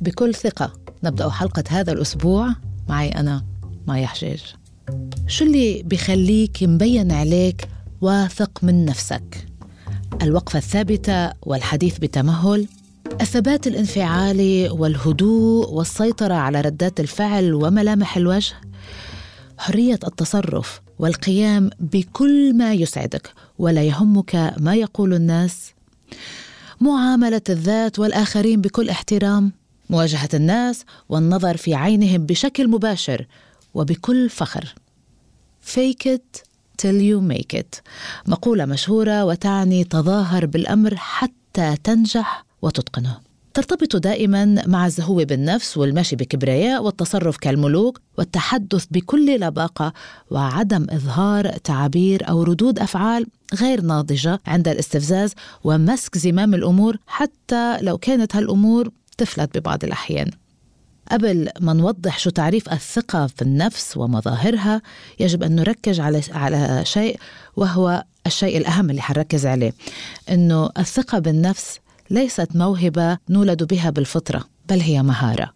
بكل 0.00 0.34
ثقة. 0.34 0.72
نبدأ 1.04 1.30
حلقة 1.30 1.64
هذا 1.68 1.92
الأسبوع 1.92 2.54
معي 2.88 3.08
أنا 3.08 3.44
مايا 3.86 4.06
حجاج. 4.06 4.42
شو 5.26 5.44
اللي 5.44 5.82
بخليك 5.82 6.62
مبين 6.62 7.12
عليك 7.12 7.68
واثق 8.00 8.50
من 8.62 8.84
نفسك؟ 8.84 9.46
الوقفة 10.22 10.58
الثابتة 10.58 11.32
والحديث 11.42 11.98
بتمهل 11.98 12.66
الثبات 13.20 13.66
الانفعالي 13.66 14.68
والهدوء 14.68 15.70
والسيطرة 15.70 16.34
على 16.34 16.60
ردات 16.60 17.00
الفعل 17.00 17.54
وملامح 17.54 18.16
الوجه 18.16 18.54
حرية 19.58 19.98
التصرف 20.06 20.80
والقيام 20.98 21.70
بكل 21.80 22.56
ما 22.56 22.72
يسعدك 22.72 23.32
ولا 23.58 23.82
يهمك 23.82 24.54
ما 24.58 24.74
يقول 24.74 25.14
الناس 25.14 25.72
معاملة 26.80 27.42
الذات 27.48 27.98
والآخرين 27.98 28.60
بكل 28.60 28.88
احترام 28.90 29.52
مواجهة 29.90 30.28
الناس 30.34 30.84
والنظر 31.08 31.56
في 31.56 31.74
عينهم 31.74 32.26
بشكل 32.26 32.68
مباشر 32.68 33.26
وبكل 33.74 34.30
فخر. 34.30 34.74
Fake 35.74 36.06
it 36.06 36.42
till 36.82 37.00
you 37.00 37.20
make 37.32 37.58
it. 37.58 37.80
مقولة 38.26 38.64
مشهورة 38.64 39.24
وتعني 39.24 39.84
تظاهر 39.84 40.46
بالأمر 40.46 40.96
حتى 40.96 41.76
تنجح 41.84 42.44
وتتقنه. 42.62 43.28
ترتبط 43.54 43.96
دائما 43.96 44.62
مع 44.66 44.86
الزهو 44.86 45.14
بالنفس 45.24 45.76
والمشي 45.76 46.16
بكبرياء 46.16 46.84
والتصرف 46.84 47.36
كالملوك 47.36 48.00
والتحدث 48.18 48.86
بكل 48.90 49.40
لباقة 49.40 49.92
وعدم 50.30 50.86
إظهار 50.90 51.48
تعابير 51.48 52.28
أو 52.28 52.42
ردود 52.42 52.78
أفعال 52.78 53.26
غير 53.54 53.80
ناضجة 53.80 54.40
عند 54.46 54.68
الاستفزاز 54.68 55.34
ومسك 55.64 56.18
زمام 56.18 56.54
الأمور 56.54 56.96
حتى 57.06 57.78
لو 57.80 57.98
كانت 57.98 58.36
هالأمور 58.36 58.90
تفلت 59.18 59.58
ببعض 59.58 59.84
الأحيان. 59.84 60.30
قبل 61.12 61.48
ما 61.60 61.72
نوضح 61.72 62.18
شو 62.18 62.30
تعريف 62.30 62.72
الثقة 62.72 63.26
في 63.26 63.42
النفس 63.42 63.96
ومظاهرها 63.96 64.82
يجب 65.20 65.42
أن 65.42 65.56
نركز 65.56 66.00
على 66.00 66.22
على 66.32 66.80
شيء 66.84 67.18
وهو 67.56 68.04
الشيء 68.26 68.58
الأهم 68.58 68.90
اللي 68.90 69.02
حنركز 69.02 69.46
عليه. 69.46 69.72
إنه 70.30 70.70
الثقة 70.78 71.18
بالنفس 71.18 71.78
ليست 72.10 72.48
موهبة 72.54 73.18
نولد 73.30 73.62
بها 73.62 73.90
بالفطرة 73.90 74.44
بل 74.68 74.80
هي 74.80 75.02
مهارة. 75.02 75.52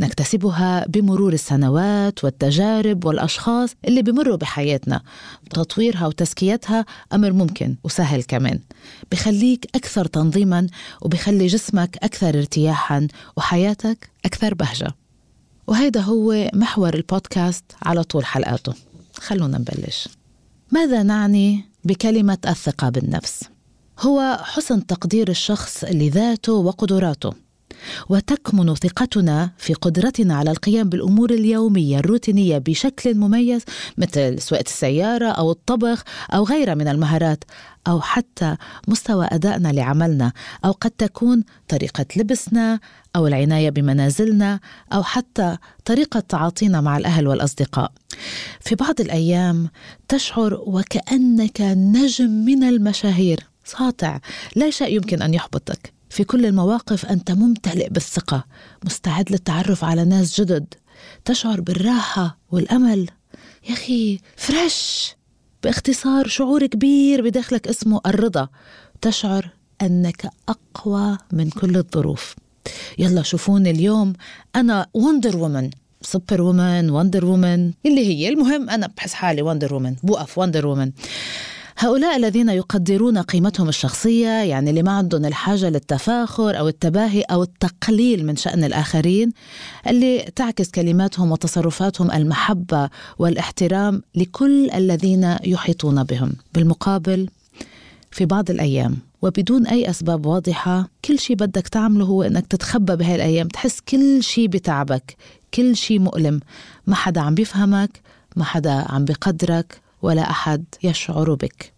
نكتسبها 0.00 0.86
بمرور 0.88 1.32
السنوات 1.32 2.24
والتجارب 2.24 3.04
والأشخاص 3.04 3.70
اللي 3.88 4.02
بمروا 4.02 4.36
بحياتنا. 4.36 5.02
تطويرها 5.50 6.06
وتزكيتها 6.06 6.84
أمر 7.12 7.32
ممكن 7.32 7.76
وسهل 7.84 8.22
كمان. 8.22 8.60
بخليك 9.12 9.66
أكثر 9.74 10.04
تنظيما 10.04 10.66
وبخلي 11.02 11.46
جسمك 11.46 11.98
أكثر 12.02 12.38
ارتياحا 12.38 13.08
وحياتك 13.36 14.10
أكثر 14.24 14.54
بهجة. 14.54 14.94
وهذا 15.66 16.00
هو 16.00 16.50
محور 16.54 16.94
البودكاست 16.94 17.64
على 17.82 18.02
طول 18.02 18.24
حلقاته. 18.24 18.74
خلونا 19.14 19.58
نبلش. 19.58 20.08
ماذا 20.72 21.02
نعني 21.02 21.64
بكلمة 21.84 22.38
الثقة 22.48 22.88
بالنفس؟ 22.88 23.44
هو 23.98 24.38
حسن 24.42 24.86
تقدير 24.86 25.28
الشخص 25.28 25.84
لذاته 25.84 26.52
وقدراته. 26.52 27.32
وتكمن 28.08 28.74
ثقتنا 28.74 29.50
في 29.58 29.74
قدرتنا 29.74 30.34
على 30.34 30.50
القيام 30.50 30.88
بالأمور 30.88 31.30
اليومية 31.30 31.98
الروتينية 31.98 32.58
بشكل 32.58 33.14
مميز 33.14 33.62
مثل 33.98 34.40
سواقة 34.40 34.64
السيارة 34.66 35.28
أو 35.28 35.50
الطبخ 35.50 36.04
أو 36.34 36.44
غيرها 36.44 36.74
من 36.74 36.88
المهارات 36.88 37.44
أو 37.88 38.00
حتى 38.00 38.56
مستوى 38.88 39.28
أدائنا 39.32 39.68
لعملنا 39.68 40.32
أو 40.64 40.72
قد 40.72 40.90
تكون 40.90 41.44
طريقة 41.68 42.06
لبسنا 42.16 42.80
أو 43.16 43.26
العناية 43.26 43.70
بمنازلنا 43.70 44.60
أو 44.92 45.02
حتى 45.02 45.56
طريقة 45.84 46.20
تعاطينا 46.20 46.80
مع 46.80 46.96
الأهل 46.96 47.28
والأصدقاء. 47.28 47.92
في 48.60 48.74
بعض 48.74 49.00
الأيام 49.00 49.68
تشعر 50.08 50.54
وكأنك 50.66 51.60
نجم 51.60 52.30
من 52.30 52.64
المشاهير. 52.64 53.46
ساطع 53.64 54.20
لا 54.56 54.70
شيء 54.70 54.96
يمكن 54.96 55.22
أن 55.22 55.34
يحبطك. 55.34 55.99
في 56.10 56.24
كل 56.24 56.46
المواقف 56.46 57.06
أنت 57.06 57.30
ممتلئ 57.30 57.88
بالثقة 57.88 58.44
مستعد 58.84 59.32
للتعرف 59.32 59.84
على 59.84 60.04
ناس 60.04 60.40
جدد 60.40 60.74
تشعر 61.24 61.60
بالراحة 61.60 62.38
والأمل. 62.50 63.08
يا 63.68 63.72
أخي 63.72 64.18
fresh! 64.36 65.14
باختصار 65.62 66.28
شعور 66.28 66.66
كبير 66.66 67.22
بداخلك 67.22 67.68
اسمه 67.68 68.00
الرضا. 68.06 68.48
تشعر 69.00 69.50
أنك 69.82 70.30
أقوى 70.48 71.18
من 71.32 71.50
كل 71.50 71.76
الظروف. 71.76 72.34
يلا 72.98 73.22
شوفوني 73.22 73.70
اليوم 73.70 74.12
أنا 74.56 74.86
Wonder 74.94 75.36
Woman 75.36 75.70
Super 76.02 76.42
Woman 76.42 76.90
Wonder 76.90 77.24
Woman 77.24 77.72
اللي 77.86 78.06
هي 78.06 78.28
المهم 78.28 78.70
أنا 78.70 78.86
بحس 78.96 79.14
حالي 79.14 79.42
Wonder 79.42 79.74
Woman 79.74 79.94
بوقف 80.02 80.38
Wonder 80.38 80.66
Woman 80.66 80.92
هؤلاء 81.82 82.16
الذين 82.16 82.48
يقدرون 82.48 83.18
قيمتهم 83.18 83.68
الشخصية 83.68 84.28
يعني 84.28 84.70
اللي 84.70 84.82
ما 84.82 84.92
عندهم 84.92 85.24
الحاجة 85.24 85.68
للتفاخر 85.68 86.58
أو 86.58 86.68
التباهي 86.68 87.20
أو 87.20 87.42
التقليل 87.42 88.26
من 88.26 88.36
شأن 88.36 88.64
الآخرين 88.64 89.32
اللي 89.86 90.30
تعكس 90.36 90.70
كلماتهم 90.70 91.32
وتصرفاتهم 91.32 92.10
المحبة 92.10 92.90
والاحترام 93.18 94.02
لكل 94.14 94.70
الذين 94.70 95.36
يحيطون 95.44 96.04
بهم. 96.04 96.32
بالمقابل 96.54 97.28
في 98.10 98.26
بعض 98.26 98.50
الأيام 98.50 98.98
وبدون 99.22 99.66
أي 99.66 99.90
أسباب 99.90 100.26
واضحة 100.26 100.88
كل 101.04 101.18
شيء 101.18 101.36
بدك 101.36 101.68
تعمله 101.68 102.04
هو 102.04 102.22
إنك 102.22 102.46
تتخبى 102.46 102.96
بهاي 102.96 103.14
الأيام. 103.14 103.48
تحس 103.48 103.80
كل 103.80 104.22
شيء 104.22 104.48
بتعبك 104.48 105.16
كل 105.54 105.76
شيء 105.76 105.98
مؤلم. 105.98 106.40
ما 106.86 106.94
حدا 106.94 107.20
عم 107.20 107.34
بيفهمك 107.34 108.00
ما 108.36 108.44
حدا 108.44 108.84
عم 108.88 109.04
بقدرك 109.04 109.80
ولا 110.02 110.30
أحد 110.30 110.64
يشعر 110.82 111.34
بك. 111.34 111.72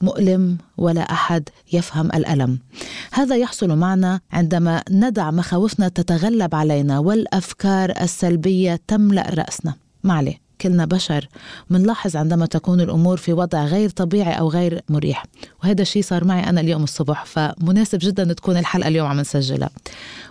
مؤلم 0.00 0.58
ولا 0.76 1.12
أحد 1.12 1.48
يفهم 1.72 2.06
الألم. 2.06 2.58
هذا 3.12 3.36
يحصل 3.36 3.76
معنا 3.76 4.20
عندما 4.32 4.82
ندع 4.90 5.30
مخاوفنا 5.30 5.88
تتغلب 5.88 6.54
علينا 6.54 6.98
والأفكار 6.98 7.90
السلبية 8.00 8.80
تملأ 8.88 9.30
رأسنا. 9.34 9.74
معلي 10.04 10.38
كلنا 10.60 10.84
بشر. 10.84 11.28
منلاحظ 11.70 12.16
عندما 12.16 12.46
تكون 12.46 12.80
الأمور 12.80 13.16
في 13.16 13.32
وضع 13.32 13.64
غير 13.64 13.90
طبيعي 13.90 14.32
أو 14.32 14.48
غير 14.48 14.82
مريح. 14.88 15.24
وهذا 15.62 15.82
الشيء 15.82 16.02
صار 16.02 16.24
معي 16.24 16.48
أنا 16.48 16.60
اليوم 16.60 16.84
الصبح 16.84 17.24
فمناسب 17.24 17.98
جدا 18.02 18.32
تكون 18.32 18.56
الحلقة 18.56 18.88
اليوم 18.88 19.06
عم 19.06 19.20
نسجلها. 19.20 19.70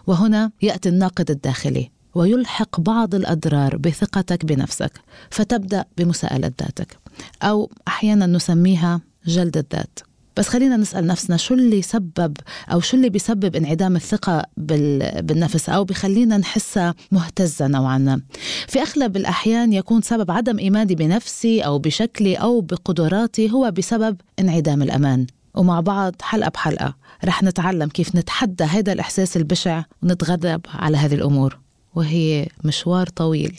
وهنا 0.07 0.51
يأتي 0.61 0.89
الناقد 0.89 1.31
الداخلي. 1.31 1.91
ويلحق 2.15 2.79
بعض 2.79 3.15
الأضرار 3.15 3.77
بثقتك 3.77 4.45
بنفسك 4.45 4.91
فتبدأ 5.29 5.85
بمساءلة 5.97 6.51
ذاتك. 6.61 6.97
أو 7.43 7.71
أحيانا 7.87 8.25
نسميها 8.25 9.01
جلد 9.25 9.57
الذات. 9.57 9.99
بس 10.37 10.47
خلينا 10.47 10.77
نسأل 10.77 11.07
نفسنا 11.07 11.37
شو 11.37 11.53
اللي 11.53 11.81
سبب 11.81 12.37
أو 12.71 12.79
شو 12.79 12.97
اللي 12.97 13.09
بيسبب 13.09 13.55
انعدام 13.55 13.95
الثقة 13.95 14.45
بالنفس؟ 14.57 15.69
أو 15.69 15.83
بخلينا 15.83 16.37
نحسها 16.37 16.95
مهتزة 17.11 17.67
نوعا 17.67 17.97
ما؟ 17.97 18.21
في 18.67 18.81
أغلب 18.81 19.17
الأحيان 19.17 19.73
يكون 19.73 20.01
سبب 20.01 20.31
عدم 20.31 20.59
إيماني 20.59 20.95
بنفسي 20.95 21.61
أو 21.61 21.79
بشكلي 21.79 22.35
أو 22.35 22.61
بقدراتي 22.61 23.51
هو 23.51 23.71
بسبب 23.71 24.17
انعدام 24.39 24.81
الأمان. 24.81 25.27
ومع 25.55 25.79
بعض 25.79 26.15
حلقة 26.21 26.49
بحلقة 26.49 26.95
رح 27.25 27.43
نتعلم 27.43 27.89
كيف 27.89 28.15
نتحدى 28.15 28.63
هذا 28.63 28.93
الإحساس 28.93 29.37
البشع 29.37 29.83
ونتغلب 30.03 30.61
على 30.73 30.97
هذه 30.97 31.15
الأمور. 31.15 31.59
وهي 31.95 32.47
مشوار 32.63 33.07
طويل. 33.07 33.57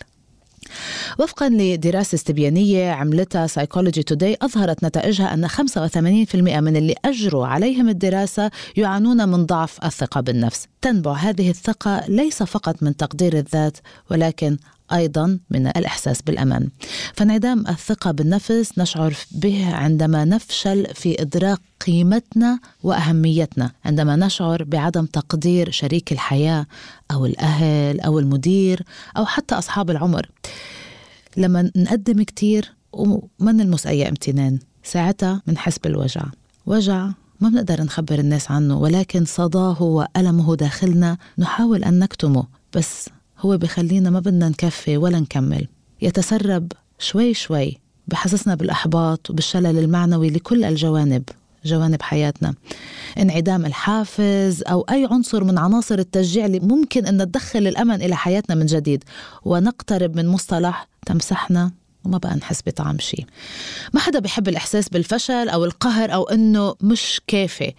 وفقا 1.19 1.49
لدراسة 1.49 2.15
استبيانية 2.15 2.91
عملتها 2.91 3.47
سايكولوجي 3.47 4.03
توداي 4.03 4.37
أظهرت 4.43 4.85
نتائجها 4.85 5.35
أن 5.35 5.49
85% 5.49 6.35
من 6.35 6.77
اللي 6.77 6.95
أجروا 7.05 7.47
عليهم 7.47 7.89
الدراسة 7.89 8.51
يعانون 8.77 9.29
من 9.29 9.47
ضعف 9.47 9.85
الثقة 9.85 10.21
بالنفس. 10.21 10.67
تنبع 10.83 11.13
هذه 11.13 11.51
الثقة 11.51 12.05
ليس 12.09 12.43
فقط 12.43 12.83
من 12.83 12.97
تقدير 12.97 13.39
الذات 13.39 13.79
ولكن 14.11 14.57
أيضا 14.95 15.39
من 15.51 15.67
الإحساس 15.67 16.23
بالأمان. 16.23 16.69
فانعدام 17.15 17.67
الثقة 17.69 18.11
بالنفس 18.11 18.79
نشعر 18.79 19.15
به 19.31 19.75
عندما 19.75 20.25
نفشل 20.25 20.87
في 20.95 21.23
إدراك 21.23 21.59
قيمتنا 21.87 22.59
وأهميتنا، 22.83 23.71
عندما 23.85 24.17
نشعر 24.17 24.65
بعدم 24.65 25.07
تقدير 25.07 25.71
شريك 25.71 26.13
الحياة 26.13 26.67
أو 27.11 27.27
الأهل 27.27 28.01
أو 28.01 28.19
المدير 28.19 28.83
أو 29.17 29.25
حتى 29.25 29.55
أصحاب 29.55 29.91
العمر. 29.91 30.31
لما 31.37 31.71
نقدم 31.77 32.23
كتير 32.23 32.73
وما 32.93 33.53
نلمس 33.53 33.87
اي 33.87 34.09
امتنان، 34.09 34.59
ساعتها 34.85 35.43
بنحس 35.47 35.79
بالوجع. 35.79 36.23
وجع 36.67 37.11
ما 37.41 37.49
بنقدر 37.49 37.83
نخبر 37.83 38.19
الناس 38.19 38.51
عنه 38.51 38.79
ولكن 38.79 39.25
صداه 39.25 39.83
وألمه 39.83 40.57
داخلنا 40.57 41.17
نحاول 41.39 41.85
أن 41.85 41.99
نكتمه 41.99 42.47
بس 42.75 43.09
هو 43.43 43.59
بخلينا 43.59 44.11
ما 44.11 44.21
بدنا 44.21 44.49
نكفي 44.49 44.97
ولا 44.97 45.21
نكمل. 45.21 45.69
يتسرب 46.03 46.73
شوي 46.99 47.35
شوي 47.35 47.79
بحسسنا 48.09 48.55
بالإحباط 48.55 49.31
وبالشلل 49.31 49.79
المعنوي 49.79 50.31
لكل 50.31 50.65
الجوانب 50.65 51.23
جوانب 51.65 52.03
حياتنا. 52.03 52.55
انعدام 53.19 53.67
الحافز 53.67 54.63
أو 54.63 54.81
أي 54.91 55.09
عنصر 55.11 55.45
من 55.45 55.59
عناصر 55.59 55.99
التشجيع 55.99 56.47
اللي 56.47 56.61
ممكن 56.61 57.07
أن 57.07 57.19
تدخل 57.19 57.67
الأمل 57.67 58.03
إلى 58.03 58.17
حياتنا 58.17 58.57
من 58.57 58.67
جديد. 58.67 59.05
ونقترب 59.45 60.17
من 60.17 60.29
مصطلح 60.29 60.89
تمسحنا 61.07 61.71
وما 62.05 62.19
بقى 62.19 62.37
نحس 62.37 62.61
بطعم 62.67 62.99
شيء. 62.99 63.25
ما 63.93 64.01
حدا 64.01 64.19
بحب 64.19 64.49
الإحساس 64.49 64.89
بالفشل 64.89 65.49
أو 65.49 65.65
القهر 65.65 66.15
أو 66.15 66.23
أنه 66.25 66.75
مش 66.81 67.21
كافي. 67.27 67.73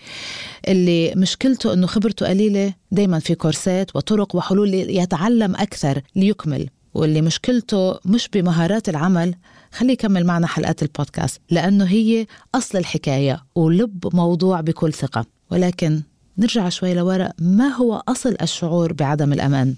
اللي 0.68 1.14
مشكلته 1.16 1.74
أنه 1.74 1.88
خبرته 1.88 2.28
قليلة 2.28 2.74
دايما 2.92 3.20
في 3.20 3.36
كورسات 3.36 3.96
وطرق 3.96 4.36
وحلول 4.36 4.74
يتعلم 4.74 5.56
أكثر 5.56 6.02
ليكمل. 6.16 6.70
واللي 6.94 7.22
مشكلته 7.22 8.00
مش 8.06 8.30
بمهارات 8.34 8.90
العمل 8.90 9.36
خليه 9.72 9.94
يكمل 9.94 10.26
معنا 10.26 10.48
حلقات 10.48 10.84
البودكاست 10.84 11.42
لأنه 11.50 11.86
هي 11.86 12.28
أصل 12.56 12.78
الحكاية 12.78 13.44
ولب 13.56 14.16
موضوع 14.16 14.62
بكل 14.62 14.94
ثقة. 14.94 15.26
ولكن 15.52 16.02
نرجع 16.38 16.70
شوي 16.70 16.94
لورا 16.94 17.30
ما 17.40 17.68
هو 17.68 18.04
أصل 18.08 18.36
الشعور 18.42 18.94
بعدم 18.94 19.34
الأمان؟ 19.34 19.76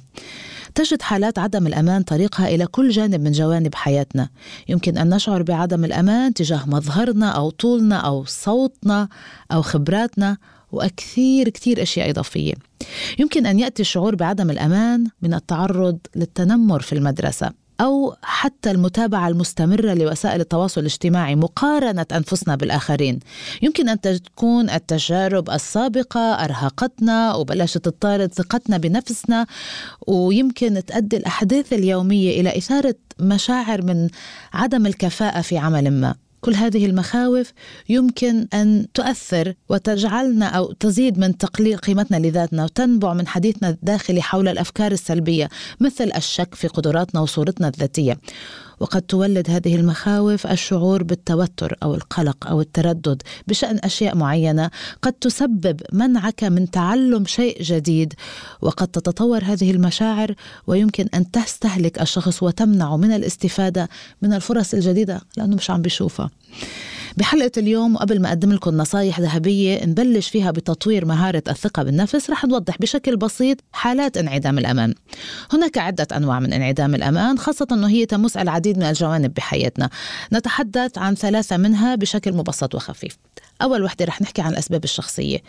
تجد 0.76 1.02
حالات 1.02 1.40
عدم 1.40 1.68
الأمان 1.68 2.02
طريقها 2.04 2.48
إلى 2.48 2.68
كل 2.68 2.90
جانب 2.90 3.22
من 3.22 3.32
جوانب 3.32 3.76
حياتنا. 3.76 4.30
يمكن 4.70 4.98
أن 4.98 5.16
نشعر 5.16 5.42
بعدم 5.44 5.86
الأمان 5.86 6.34
تجاه 6.34 6.66
مظهرنا 6.68 7.30
أو 7.30 7.50
طولنا 7.50 7.96
أو 7.96 8.26
صوتنا 8.26 9.10
أو 9.52 9.62
خبراتنا 9.62 10.38
وكثير 10.72 11.50
كثير 11.50 11.82
أشياء 11.82 12.10
إضافية. 12.10 12.54
يمكن 13.20 13.46
أن 13.46 13.60
يأتي 13.60 13.82
الشعور 13.82 14.16
بعدم 14.16 14.50
الأمان 14.50 15.08
من 15.22 15.34
التعرض 15.34 15.98
للتنمر 16.16 16.82
في 16.82 16.94
المدرسة. 16.94 17.65
أو 17.82 18.16
حتى 18.22 18.72
المتابعة 18.72 19.28
المستمرة 19.28 19.94
لوسائل 19.94 20.42
التواصل 20.42 20.82
الاجتماعي 20.82 21.36
مقارنة 21.36 22.06
أنفسنا 22.12 22.56
بالآخرين. 22.56 23.20
يمكن 23.62 23.90
أن 23.90 24.02
تكون 24.02 24.70
التجارب 24.70 25.50
السابقة 25.50 26.20
أرهقتنا 26.20 27.36
وبلشت 27.36 27.78
تطارد 27.78 28.34
ثقتنا 28.34 28.78
بنفسنا 28.78 29.46
ويمكن 30.08 30.86
تؤدي 30.86 31.18
الأحداث 31.18 31.74
اليومية 31.74 32.42
إلى 32.42 32.58
إثارة 32.58 32.96
مشاعر 33.20 33.82
من 33.82 34.10
عدم 34.54 34.86
الكفاءة 34.86 35.42
في 35.42 35.58
عمل 35.58 35.92
ما. 35.92 36.16
كل 36.46 36.56
هذه 36.56 36.86
المخاوف 36.86 37.52
يمكن 37.90 38.48
أن 38.54 38.86
تؤثر 38.94 39.54
وتجعلنا 39.70 40.46
أو 40.46 40.72
تزيد 40.72 41.20
من 41.20 41.38
تقليل 41.38 41.78
قيمتنا 41.78 42.18
لذاتنا 42.18 42.64
وتنبع 42.64 43.14
من 43.14 43.28
حديثنا 43.28 43.70
الداخلي 43.70 44.22
حول 44.22 44.48
الأفكار 44.48 44.92
السلبية 44.92 45.50
مثل 45.80 46.12
الشك 46.16 46.56
في 46.56 46.68
قدراتنا 46.68 47.22
وصورتنا 47.22 47.68
الذاتية. 47.68 48.18
وقد 48.80 49.02
تولد 49.02 49.50
هذه 49.50 49.76
المخاوف 49.76 50.48
الشعور 50.48 51.04
بالتوتر 51.04 51.78
أو 51.84 51.96
القلق 51.96 52.48
أو 52.48 52.62
التردد 52.62 53.22
بشأن 53.48 53.80
أشياء 53.84 54.16
معينة. 54.16 54.70
قد 55.02 55.14
تسبب 55.14 55.82
منعك 55.94 56.44
من 56.44 56.72
تعلم 56.72 57.26
شيء 57.26 57.64
جديد 57.64 58.14
وقد 58.62 58.88
تتطور 58.88 59.44
هذه 59.44 59.72
المشاعر 59.72 60.36
ويمكن 60.68 61.08
أن 61.14 61.32
تستهلك 61.32 62.02
الشخص 62.02 62.44
وتمنعه 62.44 62.98
من 62.98 63.12
الاستفادة 63.12 63.90
من 64.22 64.34
الفرص 64.34 64.74
الجديدة 64.74 65.22
لأنه 65.38 65.56
مش 65.56 65.70
عم 65.72 65.82
بيشوفها. 65.82 66.30
بحلقة 67.18 67.52
اليوم 67.58 67.96
وقبل 67.96 68.22
ما 68.22 68.28
أقدم 68.28 68.54
لكم 68.54 68.78
نصايح 68.78 69.20
ذهبية 69.20 69.86
نبلش 69.86 70.30
فيها 70.30 70.52
بتطوير 70.52 71.06
مهارة 71.06 71.44
الثقة 71.48 71.84
بالنفس. 71.84 72.30
رح 72.30 72.46
نوضح 72.46 72.78
بشكل 72.78 73.18
بسيط 73.18 73.58
حالات 73.72 74.18
انعدام 74.18 74.58
الأمان. 74.58 74.94
هناك 75.54 75.78
عدة 75.78 76.08
أنواع 76.16 76.40
من 76.40 76.54
انعدام 76.54 76.96
الأمان 76.96 77.38
خاصة 77.38 77.68
أنه 77.72 77.88
هي 77.88 78.06
تمس 78.06 78.38
العديد 78.38 78.78
من 78.78 78.84
الجوانب 78.84 79.34
بحياتنا. 79.34 79.90
نتحدث 80.34 80.98
عن 80.98 81.16
ثلاثة 81.16 81.58
منها 81.58 81.96
بشكل 81.96 82.34
مبسط 82.34 82.76
وخفيف. 82.76 83.18
أول 83.62 83.84
وحدة 83.84 84.06
رح 84.06 84.22
نحكي 84.22 84.42
عن 84.42 84.52
الأسباب 84.52 84.84
الشخصية. 84.84 85.40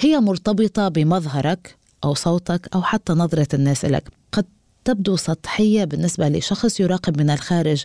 هي 0.00 0.20
مرتبطة 0.20 0.88
بمظهرك 0.88 1.76
أو 2.04 2.14
صوتك 2.14 2.68
أو 2.74 2.82
حتى 2.82 3.12
نظرة 3.12 3.48
الناس 3.54 3.84
لك 3.84 4.08
قد 4.32 4.44
تبدو 4.84 5.16
سطحية 5.16 5.84
بالنسبة 5.84 6.28
لشخص 6.28 6.80
يراقب 6.80 7.20
من 7.20 7.30
الخارج 7.30 7.84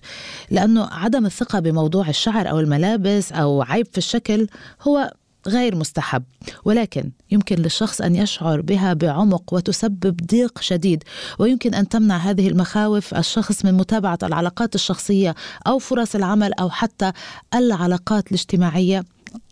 لأنه 0.51 0.87
عدم 0.91 1.25
الثقة 1.25 1.59
بموضوع 1.59 2.09
الشعر 2.09 2.49
أو 2.49 2.59
الملابس 2.59 3.31
أو 3.31 3.61
عيب 3.61 3.87
في 3.91 3.97
الشكل 3.97 4.47
هو 4.81 5.13
غير 5.47 5.75
مستحب. 5.75 6.23
ولكن 6.65 7.11
يمكن 7.31 7.55
للشخص 7.55 8.01
أن 8.01 8.15
يشعر 8.15 8.61
بها 8.61 8.93
بعمق 8.93 9.53
وتسبب 9.53 10.17
ضيق 10.31 10.61
شديد 10.61 11.03
ويمكن 11.39 11.73
أن 11.73 11.89
تمنع 11.89 12.17
هذه 12.17 12.47
المخاوف 12.47 13.13
الشخص 13.13 13.65
من 13.65 13.73
متابعة 13.73 14.19
العلاقات 14.23 14.75
الشخصية 14.75 15.35
أو 15.67 15.79
فرص 15.79 16.15
العمل 16.15 16.53
أو 16.53 16.69
حتى 16.69 17.11
العلاقات 17.53 18.27
الاجتماعية 18.27 19.03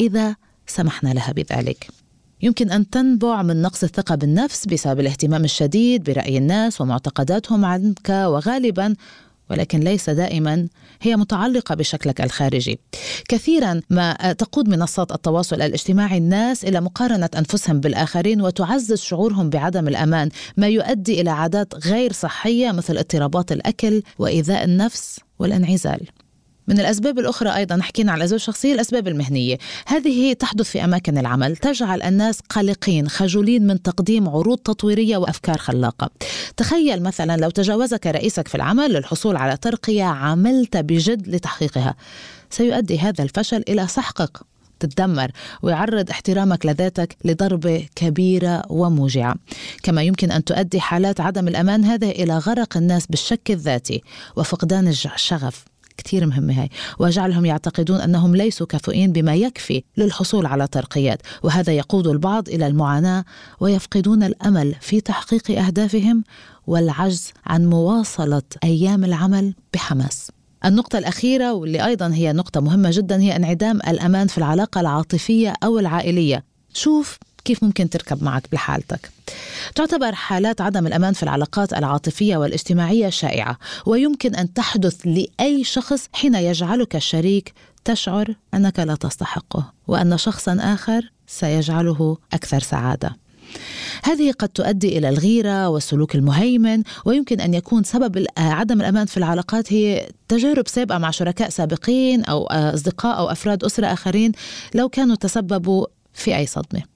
إذا 0.01 0.35
سمحنا 0.67 1.09
لها 1.09 1.31
بذلك. 1.31 1.87
يمكن 2.41 2.71
أن 2.71 2.89
تنبع 2.89 3.41
من 3.41 3.61
نقص 3.61 3.83
الثقة 3.83 4.15
بالنفس 4.15 4.65
بسبب 4.65 4.99
الاهتمام 4.99 5.43
الشديد 5.43 6.03
برأي 6.03 6.37
الناس 6.37 6.81
ومعتقداتهم 6.81 7.65
عنك 7.65 8.09
وغالبا 8.09 8.95
ولكن 9.49 9.79
ليس 9.79 10.09
دائما 10.09 10.67
هي 11.01 11.15
متعلقة 11.15 11.75
بشكلك 11.75 12.21
الخارجي. 12.21 12.79
كثيرا 13.27 13.81
ما 13.89 14.33
تقود 14.33 14.69
منصات 14.69 15.11
التواصل 15.11 15.55
الاجتماعي 15.55 16.17
الناس 16.17 16.65
إلى 16.65 16.81
مقارنة 16.81 17.29
أنفسهم 17.37 17.79
بالآخرين 17.79 18.41
وتعزز 18.41 19.01
شعورهم 19.01 19.49
بعدم 19.49 19.87
الأمان، 19.87 20.29
ما 20.57 20.67
يؤدي 20.67 21.21
إلى 21.21 21.29
عادات 21.29 21.87
غير 21.87 22.13
صحية 22.13 22.71
مثل 22.71 22.97
اضطرابات 22.97 23.51
الأكل 23.51 24.01
وإيذاء 24.19 24.63
النفس 24.63 25.19
والانعزال. 25.39 26.07
من 26.67 26.79
الأسباب 26.79 27.19
الأخرى 27.19 27.55
أيضا 27.55 27.81
حكينا 27.81 28.11
على 28.11 28.19
الأسباب 28.19 28.35
الشخصية 28.35 28.73
الأسباب 28.73 29.07
المهنية. 29.07 29.57
هذه 29.87 30.33
تحدث 30.33 30.69
في 30.69 30.83
أماكن 30.83 31.17
العمل 31.17 31.57
تجعل 31.57 32.01
الناس 32.01 32.39
قلقين 32.49 33.09
خجولين 33.09 33.67
من 33.67 33.81
تقديم 33.81 34.29
عروض 34.29 34.57
تطويرية 34.57 35.17
وأفكار 35.17 35.57
خلاقة. 35.57 36.09
تخيل 36.57 37.03
مثلا 37.03 37.37
لو 37.37 37.49
تجاوزك 37.49 38.07
رئيسك 38.07 38.47
في 38.47 38.55
العمل 38.55 38.93
للحصول 38.93 39.35
على 39.35 39.57
ترقية 39.57 40.03
عملت 40.03 40.77
بجد 40.77 41.27
لتحقيقها. 41.27 41.95
سيؤدي 42.49 42.99
هذا 42.99 43.23
الفشل 43.23 43.63
إلى 43.69 43.87
سحقك 43.87 44.37
تتدمر 44.79 45.31
ويعرض 45.61 46.09
احترامك 46.09 46.65
لذاتك 46.65 47.15
لضربة 47.25 47.87
كبيرة 47.95 48.63
وموجعة. 48.69 49.35
كما 49.83 50.03
يمكن 50.03 50.31
أن 50.31 50.43
تؤدي 50.43 50.79
حالات 50.79 51.21
عدم 51.21 51.47
الأمان 51.47 51.85
هذا 51.85 52.07
إلى 52.07 52.37
غرق 52.37 52.77
الناس 52.77 53.07
بالشك 53.07 53.51
الذاتي 53.51 54.03
وفقدان 54.35 54.87
الشغف. 54.87 55.65
كثير 55.97 56.25
مهمة 56.25 56.61
هاي. 56.61 56.69
وجعلهم 56.99 57.45
يعتقدون 57.45 58.01
أنهم 58.01 58.35
ليسوا 58.35 58.67
كفؤين 58.67 59.11
بما 59.11 59.35
يكفي 59.35 59.83
للحصول 59.97 60.45
على 60.45 60.67
ترقيات 60.67 61.21
وهذا 61.43 61.73
يقود 61.73 62.07
البعض 62.07 62.49
إلى 62.49 62.67
المعاناة 62.67 63.25
ويفقدون 63.59 64.23
الأمل 64.23 64.75
في 64.81 65.01
تحقيق 65.01 65.59
أهدافهم 65.59 66.23
والعجز 66.67 67.31
عن 67.45 67.65
مواصلة 67.65 68.41
أيام 68.63 69.05
العمل 69.05 69.53
بحماس. 69.73 70.31
النقطة 70.65 70.97
الأخيرة 70.97 71.53
واللي 71.53 71.85
أيضا 71.85 72.07
هي 72.13 72.33
نقطة 72.33 72.61
مهمة 72.61 72.89
جدا 72.93 73.21
هي 73.21 73.35
انعدام 73.35 73.77
الأمان 73.87 74.27
في 74.27 74.37
العلاقة 74.37 74.81
العاطفية 74.81 75.53
أو 75.63 75.79
العائلية. 75.79 76.43
شوف 76.73 77.17
كيف 77.45 77.63
ممكن 77.63 77.89
تركب 77.89 78.23
معك 78.23 78.43
بحالتك؟ 78.51 79.11
تعتبر 79.75 80.15
حالات 80.15 80.61
عدم 80.61 80.87
الأمان 80.87 81.13
في 81.13 81.23
العلاقات 81.23 81.73
العاطفية 81.73 82.37
والاجتماعية 82.37 83.09
شائعة 83.09 83.57
ويمكن 83.85 84.35
أن 84.35 84.53
تحدث 84.53 84.95
لأي 85.05 85.63
شخص 85.63 86.09
حين 86.13 86.35
يجعلك 86.35 86.95
الشريك 86.95 87.53
تشعر 87.85 88.35
أنك 88.53 88.79
لا 88.79 88.95
تستحقه 88.95 89.73
وأن 89.87 90.17
شخصا 90.17 90.57
آخر 90.61 91.11
سيجعله 91.27 92.17
أكثر 92.33 92.59
سعادة. 92.59 93.15
هذه 94.03 94.31
قد 94.31 94.49
تؤدي 94.49 94.97
إلى 94.97 95.09
الغيرة 95.09 95.69
والسلوك 95.69 96.15
المهيمن 96.15 96.83
ويمكن 97.05 97.41
أن 97.41 97.53
يكون 97.53 97.83
سبب 97.83 98.25
عدم 98.37 98.81
الأمان 98.81 99.05
في 99.05 99.17
العلاقات 99.17 99.73
هي 99.73 100.09
تجارب 100.27 100.67
سابقة 100.67 100.97
مع 100.97 101.11
شركاء 101.11 101.49
سابقين 101.49 102.25
أو 102.25 102.45
أصدقاء 102.45 103.17
أو 103.17 103.31
أفراد 103.31 103.63
أسرة 103.63 103.87
آخرين 103.87 104.31
لو 104.73 104.89
كانوا 104.89 105.15
تسببوا 105.15 105.85
في 106.13 106.35
أي 106.35 106.45
صدمة. 106.45 106.94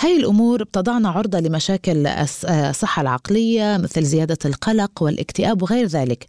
هاي 0.00 0.16
الأمور 0.16 0.64
بتضعنا 0.64 1.08
عرضة 1.08 1.40
لمشاكل 1.40 2.06
الصحة 2.46 3.02
العقلية 3.02 3.76
مثل 3.76 4.02
زيادة 4.02 4.38
القلق 4.44 5.02
والاكتئاب 5.02 5.62
وغير 5.62 5.86
ذلك. 5.86 6.26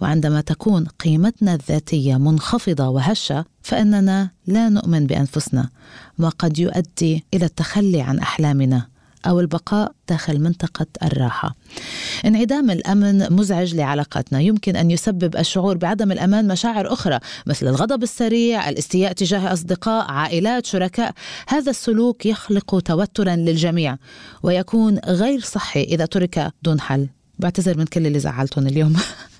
وعندما 0.00 0.40
تكون 0.40 0.86
قيمتنا 0.86 1.54
الذاتية 1.54 2.16
منخفضة 2.16 2.88
وهشة 2.88 3.44
فإننا 3.62 4.30
لا 4.46 4.68
نؤمن 4.68 5.06
بأنفسنا 5.06 5.68
ما 6.18 6.28
قد 6.28 6.58
يؤدي 6.58 7.24
إلى 7.34 7.44
التخلي 7.44 8.00
عن 8.00 8.18
أحلامنا. 8.18 8.95
أو 9.26 9.40
البقاء 9.40 9.92
داخل 10.08 10.40
منطقة 10.40 10.86
الراحة. 11.02 11.56
انعدام 12.24 12.70
الأمن 12.70 13.32
مزعج 13.32 13.74
لعلاقاتنا، 13.74 14.40
يمكن 14.40 14.76
أن 14.76 14.90
يسبب 14.90 15.36
الشعور 15.36 15.76
بعدم 15.76 16.12
الأمان 16.12 16.48
مشاعر 16.48 16.92
أخرى 16.92 17.18
مثل 17.46 17.68
الغضب 17.68 18.02
السريع، 18.02 18.68
الاستياء 18.68 19.12
تجاه 19.12 19.52
أصدقاء، 19.52 20.10
عائلات، 20.10 20.66
شركاء. 20.66 21.12
هذا 21.48 21.70
السلوك 21.70 22.26
يخلق 22.26 22.80
توترا 22.80 23.36
للجميع 23.36 23.96
ويكون 24.42 24.98
غير 24.98 25.40
صحي 25.40 25.82
إذا 25.82 26.06
ترك 26.06 26.52
دون 26.62 26.80
حل. 26.80 27.08
بعتذر 27.38 27.78
من 27.78 27.84
كل 27.84 28.06
اللي 28.06 28.18
زعلتهم 28.18 28.66
اليوم. 28.66 28.96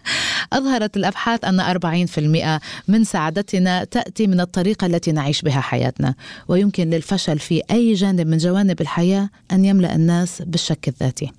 أظهرت 0.53 0.97
الأبحاث 0.97 1.45
أن 1.45 1.61
40% 1.61 2.61
من 2.89 3.05
سعادتنا 3.05 3.85
تأتي 3.85 4.27
من 4.27 4.41
الطريقة 4.41 4.87
التي 4.87 5.13
نعيش 5.13 5.43
بها 5.43 5.61
حياتنا 5.61 6.15
ويمكن 6.49 6.91
للفشل 6.91 7.39
في 7.39 7.63
أي 7.71 7.95
جانب 7.95 8.27
من 8.27 8.37
جوانب 8.37 8.81
الحياة 8.81 9.29
أن 9.53 9.65
يملأ 9.65 9.95
الناس 9.95 10.43
بالشك 10.43 10.89
الذاتي. 10.89 11.33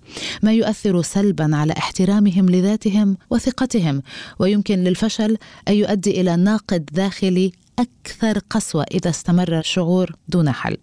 ما 0.43 0.53
يؤثر 0.53 1.01
سلبا 1.01 1.55
على 1.55 1.73
احترامهم 1.73 2.49
لذاتهم 2.49 3.17
وثقتهم 3.29 4.01
ويمكن 4.39 4.83
للفشل 4.83 5.37
أن 5.67 5.73
يؤدي 5.73 6.21
إلى 6.21 6.35
ناقد 6.35 6.89
داخلي 6.91 7.51
أكثر 7.79 8.39
قسوة 8.49 8.85
إذا 8.91 9.09
استمر 9.09 9.59
الشعور 9.59 10.15
دون 10.27 10.51
حل. 10.51 10.77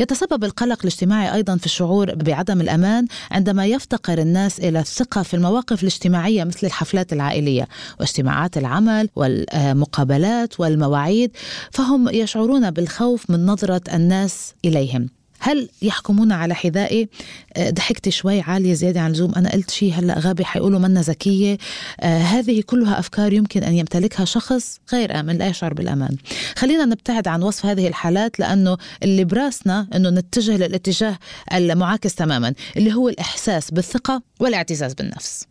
يتسبب 0.00 0.44
القلق 0.44 0.78
الاجتماعي 0.80 1.34
أيضا 1.34 1.56
في 1.56 1.66
الشعور 1.66 2.14
بعدم 2.14 2.60
الأمان 2.60 3.06
عندما 3.30 3.66
يفتقر 3.66 4.18
الناس 4.18 4.60
إلى 4.60 4.80
الثقة 4.80 5.22
في 5.22 5.34
المواقف 5.34 5.82
الاجتماعية 5.82 6.44
مثل 6.44 6.66
الحفلات 6.66 7.12
العائلية 7.12 7.68
واجتماعات 8.00 8.58
العمل 8.58 9.08
والمقابلات 9.16 10.60
والمواعيد 10.60 11.30
فهم 11.70 12.08
يشعرون 12.08 12.70
بالخوف 12.70 13.30
من 13.30 13.46
نظرة 13.46 13.82
الناس 13.94 14.54
إليهم 14.64 15.08
هل 15.46 15.68
يحكمون 15.82 16.32
على 16.32 16.54
حذائي؟ 16.54 17.08
آه، 17.56 17.70
ضحكت 17.70 18.08
شوي 18.08 18.40
عالية 18.40 18.74
زيادة 18.74 19.00
عن 19.00 19.06
اللزوم. 19.06 19.34
أنا 19.34 19.52
قلت 19.52 19.70
شيء 19.70 19.92
هلأ 19.92 20.18
غابي 20.18 20.44
حيقولوا 20.44 20.78
منا 20.78 21.00
ذكية. 21.00 21.58
آه 22.00 22.18
هذه 22.18 22.62
كلها 22.66 22.98
أفكار 22.98 23.32
يمكن 23.32 23.62
أن 23.62 23.74
يمتلكها 23.74 24.24
شخص 24.24 24.80
غير 24.92 25.20
آمن 25.20 25.38
لا 25.38 25.46
يشعر 25.46 25.74
بالأمان. 25.74 26.16
خلينا 26.56 26.84
نبتعد 26.84 27.28
عن 27.28 27.42
وصف 27.42 27.66
هذه 27.66 27.88
الحالات 27.88 28.40
لأنه 28.40 28.76
اللي 29.02 29.24
براسنا 29.24 29.88
أنه 29.94 30.10
نتجه 30.10 30.56
للاتجاه 30.56 31.18
المعاكس 31.52 32.14
تماما 32.14 32.54
اللي 32.76 32.94
هو 32.94 33.08
الإحساس 33.08 33.70
بالثقة 33.70 34.22
والاعتزاز 34.40 34.94
بالنفس. 34.94 35.46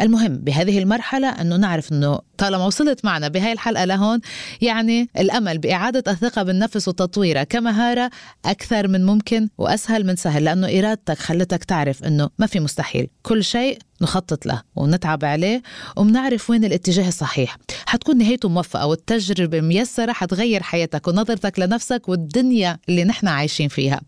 المهم 0.00 0.36
بهذه 0.36 0.78
المرحلة 0.78 1.28
أنه 1.28 1.56
نعرف 1.56 1.92
أنه 1.92 2.18
طالما 2.38 2.66
وصلت 2.66 3.04
معنا 3.04 3.28
بهاي 3.28 3.52
الحلقة 3.52 3.84
لهون 3.84 4.20
يعني 4.60 5.08
الأمل 5.18 5.58
بإعادة 5.58 6.12
الثقة 6.12 6.42
بالنفس 6.42 6.88
وتطويرها 6.88 7.44
كمهارة 7.44 8.10
أكثر 8.44 8.88
من 8.88 9.06
ممكن. 9.06 9.33
وأسهل 9.58 10.06
من 10.06 10.16
سهل 10.16 10.44
لأنه 10.44 10.78
إرادتك 10.78 11.18
خلتك 11.18 11.64
تعرف 11.64 12.04
أنه 12.04 12.30
ما 12.38 12.46
في 12.46 12.60
مستحيل. 12.60 13.08
كل 13.22 13.44
شيء 13.44 13.78
نخطط 14.02 14.46
له 14.46 14.62
ونتعب 14.76 15.24
عليه 15.24 15.62
وبنعرف 15.96 16.50
وين 16.50 16.64
الاتجاه 16.64 17.08
الصحيح. 17.08 17.56
حتكون 17.86 18.18
نهايته 18.18 18.48
موفقة 18.48 18.86
والتجربة 18.86 19.60
ميسرة 19.60 20.12
حتغير 20.12 20.62
حياتك 20.62 21.08
ونظرتك 21.08 21.58
لنفسك 21.58 22.08
والدنيا 22.08 22.78
اللي 22.88 23.04
نحن 23.04 23.28
عايشين 23.28 23.68
فيها. 23.68 24.00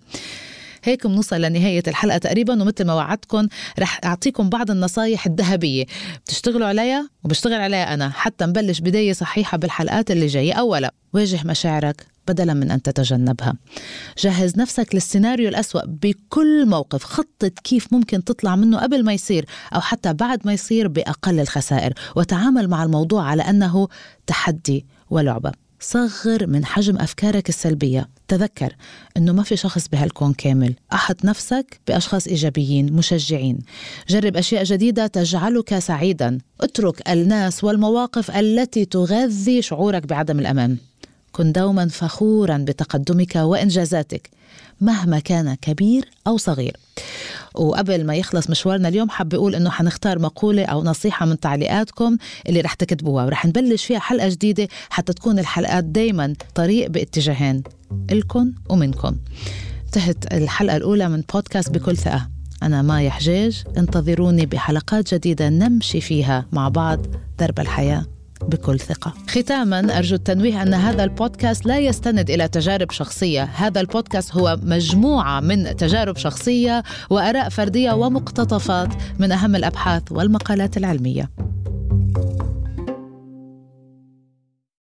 هيك 0.89 1.07
بنوصل 1.07 1.41
لنهاية 1.41 1.83
الحلقة 1.89 2.19
تقريبا 2.19 2.63
ومثل 2.63 2.85
ما 2.85 2.95
وعدتكم 2.95 3.49
رح 3.79 4.01
أعطيكم 4.05 4.49
بعض 4.49 4.71
النصايح 4.71 5.27
الذهبية. 5.27 5.85
بتشتغلوا 6.25 6.67
عليها 6.67 7.09
وبشتغل 7.25 7.61
عليها 7.61 7.95
أنا. 7.95 8.11
حتى 8.11 8.45
نبلش 8.45 8.81
بداية 8.81 9.13
صحيحة 9.13 9.59
بالحلقات 9.59 10.11
اللي 10.11 10.27
جاية. 10.27 10.53
أولا 10.53 10.95
واجه 11.13 11.41
مشاعرك 11.45 12.07
بدلا 12.29 12.55
من 12.55 12.71
أن 12.71 12.83
تتجنبها. 12.83 13.55
جهز 14.19 14.59
نفسك 14.59 14.95
للسيناريو 14.95 15.49
الأسوأ 15.49 15.87
بكل 15.87 16.67
موقف. 16.67 17.05
خطط 17.05 17.59
كيف 17.65 17.93
ممكن 17.93 18.25
تطلع 18.25 18.57
منه 18.57 18.79
قبل 18.79 19.05
ما 19.05 19.13
يصير 19.13 19.47
أو 19.75 19.81
حتى 19.81 20.13
بعد 20.13 20.47
ما 20.47 20.53
يصير 20.53 20.89
بأقل 20.89 21.41
الخسائر. 21.41 21.93
وتعامل 22.17 22.69
مع 22.69 22.85
الموضوع 22.85 23.25
على 23.25 23.43
أنه 23.43 23.89
تحدي 24.27 24.87
ولعبة. 25.11 25.53
صغر 25.81 26.47
من 26.47 26.65
حجم 26.65 26.97
أفكارك 26.97 27.49
السلبية. 27.49 28.09
تذكر 28.29 28.77
أنه 29.17 29.33
ما 29.33 29.43
في 29.43 29.57
شخص 29.57 29.89
بهالكون 29.89 30.33
كامل. 30.33 30.75
أحط 30.93 31.25
نفسك 31.25 31.81
بأشخاص 31.89 32.27
إيجابيين 32.27 32.93
مشجعين. 32.93 33.59
جرب 34.09 34.37
أشياء 34.37 34.65
جديدة 34.65 35.07
تجعلك 35.07 35.79
سعيدا. 35.79 36.39
اترك 36.61 37.11
الناس 37.11 37.65
والمواقف 37.65 38.31
التي 38.31 38.85
تغذي 38.85 39.63
شعورك 39.63 40.07
بعدم 40.07 40.39
الأمان 40.39 40.77
كن 41.33 41.53
دوما 41.53 41.89
فخورا 41.89 42.57
بتقدمك 42.59 43.37
وإنجازاتك 43.37 44.31
مهما 44.81 45.19
كان 45.19 45.55
كبير 45.55 46.09
أو 46.27 46.37
صغير. 46.37 46.77
وقبل 47.57 48.07
ما 48.07 48.15
يخلص 48.17 48.51
مشوارنا 48.51 48.89
اليوم 48.89 49.11
حاب 49.11 49.35
أقول 49.35 49.55
إنه 49.55 49.71
حنختار 49.71 50.19
مقولة 50.19 50.65
أو 50.65 50.85
نصيحة 50.85 51.27
من 51.27 51.41
تعليقاتكم 51.41 52.17
اللي 52.49 52.61
رح 52.61 52.75
تكتبوها 52.75 53.25
ورح 53.25 53.47
نبلش 53.47 53.85
فيها 53.85 53.99
حلقة 53.99 54.29
جديدة 54.29 54.69
حتى 54.91 55.13
تكون 55.13 55.39
الحلقات 55.39 55.85
دايما 55.85 56.35
طريق 56.55 56.91
باتجاهين 56.91 57.63
إلكن 58.11 58.53
ومنكم. 58.69 59.17
انتهت 59.87 60.33
الحلقة 60.33 60.77
الأولى 60.77 61.09
من 61.09 61.23
بودكاست 61.35 61.71
بكل 61.71 61.97
ثقة. 61.97 62.29
أنا 62.63 62.83
مايا 62.83 63.11
حجاج 63.11 63.65
انتظروني 63.77 64.47
بحلقات 64.47 65.15
جديدة 65.15 65.49
نمشي 65.49 66.01
فيها 66.01 66.47
مع 66.53 66.69
بعض 66.69 67.07
درب 67.39 67.61
الحياة. 67.61 68.16
بكل 68.43 68.81
ثقة. 68.81 69.13
ختاما 69.29 69.99
أرجو 69.99 70.17
التنويه 70.17 70.63
أن 70.63 70.75
هذا 70.75 71.05
البودكاست 71.05 71.67
لا 71.67 71.79
يستند 71.79 72.31
إلى 72.31 72.49
تجارب 72.49 72.91
شخصية. 72.91 73.43
هذا 73.43 73.81
البودكاست 73.81 74.35
هو 74.35 74.59
مجموعة 74.63 75.41
من 75.41 75.77
تجارب 75.77 76.17
شخصية 76.17 76.83
وأراء 77.11 77.49
فردية 77.49 77.93
ومقتطفات 77.93 78.95
من 79.19 79.33
أهم 79.33 79.57
الأبحاث 79.57 80.03
والمقالات 80.11 80.77
العلمية. 80.77 81.31